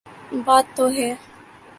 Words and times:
بات 0.45 0.65
تو 0.75 0.85
ہے۔ 0.91 1.09